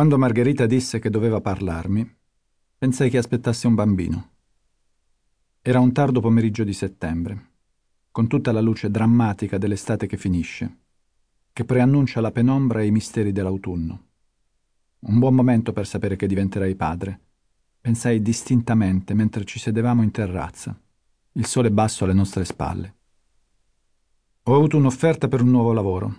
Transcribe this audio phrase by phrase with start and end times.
[0.00, 2.10] Quando Margherita disse che doveva parlarmi,
[2.78, 4.30] pensai che aspettasse un bambino.
[5.60, 7.50] Era un tardo pomeriggio di settembre,
[8.10, 10.78] con tutta la luce drammatica dell'estate che finisce,
[11.52, 14.04] che preannuncia la penombra e i misteri dell'autunno.
[15.00, 17.20] Un buon momento per sapere che diventerai padre,
[17.78, 20.74] pensai distintamente mentre ci sedevamo in terrazza,
[21.32, 22.94] il sole basso alle nostre spalle.
[24.44, 26.16] Ho avuto un'offerta per un nuovo lavoro,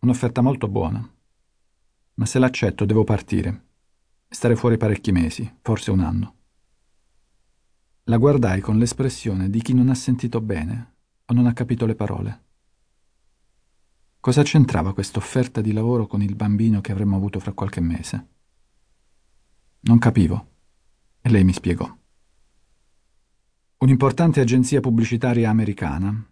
[0.00, 1.13] un'offerta molto buona.
[2.14, 3.64] Ma se l'accetto devo partire
[4.34, 6.34] stare fuori parecchi mesi, forse un anno.
[8.04, 10.94] La guardai con l'espressione di chi non ha sentito bene
[11.26, 12.42] o non ha capito le parole.
[14.20, 18.28] Cosa c'entrava questa offerta di lavoro con il bambino che avremmo avuto fra qualche mese?
[19.80, 20.48] Non capivo
[21.20, 21.96] e lei mi spiegò.
[23.78, 26.26] Un'importante agenzia pubblicitaria americana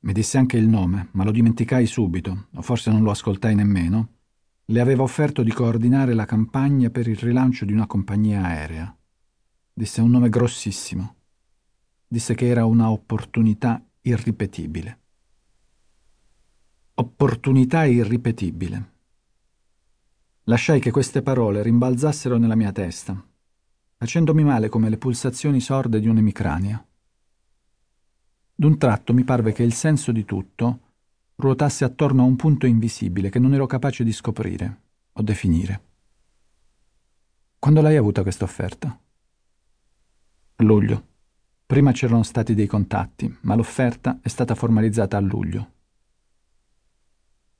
[0.00, 4.15] mi disse anche il nome, ma lo dimenticai subito, o forse non lo ascoltai nemmeno.
[4.68, 8.96] Le aveva offerto di coordinare la campagna per il rilancio di una compagnia aerea.
[9.72, 11.14] Disse un nome grossissimo.
[12.08, 14.98] Disse che era una opportunità irripetibile.
[16.94, 18.92] Opportunità irripetibile.
[20.44, 23.24] Lasciai che queste parole rimbalzassero nella mia testa,
[23.98, 26.84] facendomi male come le pulsazioni sorde di un'emicrania.
[28.52, 30.80] D'un tratto mi parve che il senso di tutto
[31.36, 34.80] ruotasse attorno a un punto invisibile che non ero capace di scoprire
[35.12, 35.82] o definire.
[37.58, 38.98] Quando l'hai avuta questa offerta?
[40.56, 41.06] A luglio.
[41.66, 45.72] Prima c'erano stati dei contatti, ma l'offerta è stata formalizzata a luglio.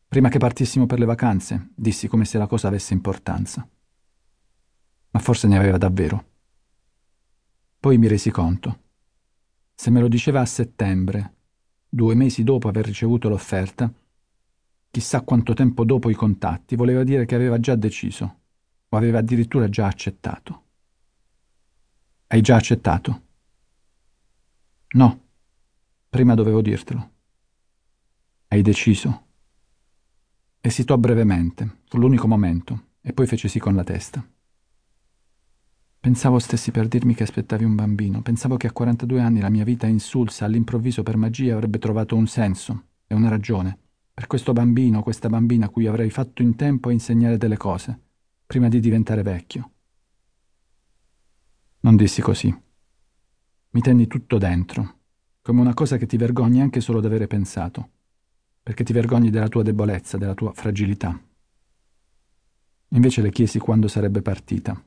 [0.09, 3.69] Prima che partissimo per le vacanze, dissi come se la cosa avesse importanza.
[5.11, 6.25] Ma forse ne aveva davvero.
[7.81, 8.85] Poi mi resi conto
[9.79, 11.35] se me lo diceva a settembre,
[11.97, 13.91] due mesi dopo aver ricevuto l'offerta,
[14.91, 18.41] chissà quanto tempo dopo i contatti, voleva dire che aveva già deciso,
[18.87, 20.65] o aveva addirittura già accettato.
[22.27, 23.23] Hai già accettato?
[24.89, 25.21] No,
[26.11, 27.11] prima dovevo dirtelo.
[28.49, 29.25] Hai deciso?
[30.61, 34.23] Esitò brevemente, fu l'unico momento, e poi fece sì con la testa.
[36.07, 38.23] Pensavo stessi per dirmi che aspettavi un bambino.
[38.23, 42.29] Pensavo che a 42 anni la mia vita insulsa all'improvviso per magia avrebbe trovato un
[42.29, 43.77] senso e una ragione.
[44.15, 48.01] Per questo bambino, questa bambina a cui avrei fatto in tempo a insegnare delle cose,
[48.47, 49.71] prima di diventare vecchio.
[51.81, 52.57] Non dissi così.
[53.71, 54.99] Mi tenni tutto dentro,
[55.43, 57.91] come una cosa che ti vergogni anche solo d'avere pensato,
[58.63, 61.21] perché ti vergogni della tua debolezza, della tua fragilità.
[62.91, 64.81] Invece le chiesi quando sarebbe partita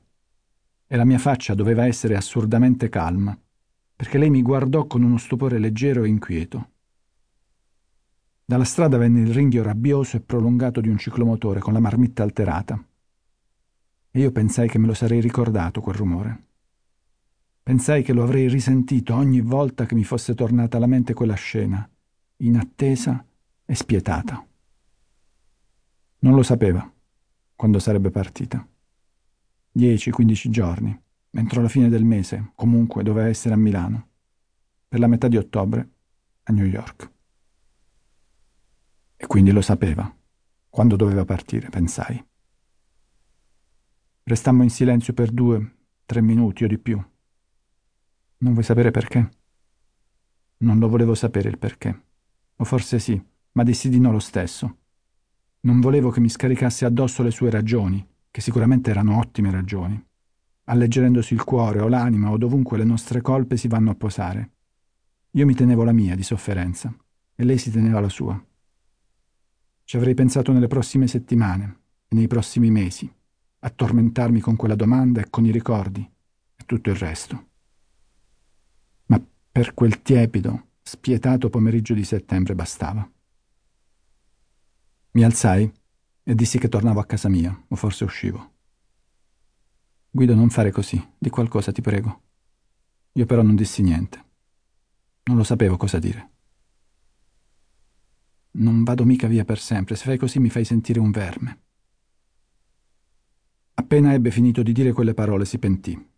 [0.92, 3.38] e la mia faccia doveva essere assurdamente calma,
[3.94, 6.70] perché lei mi guardò con uno stupore leggero e inquieto.
[8.44, 12.84] Dalla strada venne il ringhio rabbioso e prolungato di un ciclomotore con la marmitta alterata.
[14.10, 16.44] E io pensai che me lo sarei ricordato quel rumore.
[17.62, 21.88] Pensai che lo avrei risentito ogni volta che mi fosse tornata alla mente quella scena,
[22.38, 23.24] inattesa
[23.64, 24.44] e spietata.
[26.18, 26.92] Non lo sapeva
[27.54, 28.66] quando sarebbe partita.
[29.76, 31.00] 10-15 giorni,
[31.30, 34.08] entro la fine del mese, comunque doveva essere a Milano,
[34.88, 35.88] per la metà di ottobre
[36.44, 37.10] a New York.
[39.16, 40.12] E quindi lo sapeva,
[40.68, 42.24] quando doveva partire, pensai.
[44.22, 45.76] Restammo in silenzio per due,
[46.06, 47.02] tre minuti o di più.
[48.38, 49.28] Non vuoi sapere perché?
[50.58, 52.04] Non lo volevo sapere il perché.
[52.56, 53.22] O forse sì,
[53.52, 54.78] ma dissi di no lo stesso.
[55.60, 60.02] Non volevo che mi scaricasse addosso le sue ragioni, che sicuramente erano ottime ragioni,
[60.64, 64.50] alleggerendosi il cuore o l'anima o dovunque le nostre colpe si vanno a posare.
[65.32, 66.94] Io mi tenevo la mia di sofferenza
[67.34, 68.42] e lei si teneva la sua.
[69.84, 73.12] Ci avrei pensato nelle prossime settimane e nei prossimi mesi,
[73.60, 76.08] a tormentarmi con quella domanda e con i ricordi
[76.56, 77.48] e tutto il resto.
[79.06, 79.20] Ma
[79.50, 83.08] per quel tiepido, spietato pomeriggio di settembre bastava.
[85.12, 85.70] Mi alzai
[86.30, 88.52] e dissi che tornavo a casa mia, o forse uscivo.
[90.10, 92.22] Guido, non fare così, di qualcosa ti prego.
[93.14, 94.24] Io però non dissi niente.
[95.24, 96.30] Non lo sapevo cosa dire.
[98.52, 101.62] Non vado mica via per sempre, se fai così mi fai sentire un verme.
[103.74, 106.10] Appena ebbe finito di dire quelle parole si pentì.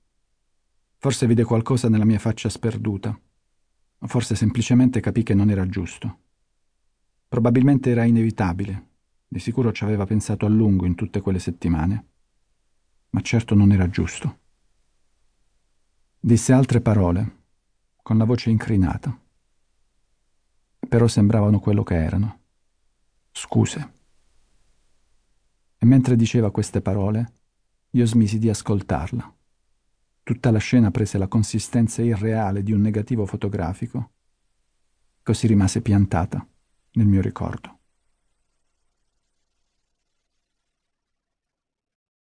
[0.98, 3.18] Forse vide qualcosa nella mia faccia sperduta,
[3.98, 6.18] o forse semplicemente capì che non era giusto.
[7.28, 8.90] Probabilmente era inevitabile,
[9.32, 12.06] di sicuro ci aveva pensato a lungo in tutte quelle settimane.
[13.10, 14.40] Ma certo non era giusto.
[16.20, 17.44] Disse altre parole,
[18.02, 19.18] con la voce incrinata.
[20.86, 22.40] Però sembravano quello che erano.
[23.30, 23.92] Scuse.
[25.78, 27.32] E mentre diceva queste parole,
[27.92, 29.34] io smisi di ascoltarla.
[30.22, 34.10] Tutta la scena prese la consistenza irreale di un negativo fotografico.
[35.22, 36.46] Così rimase piantata
[36.92, 37.78] nel mio ricordo.